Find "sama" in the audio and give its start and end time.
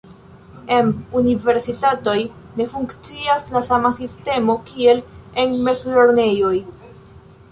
3.67-3.93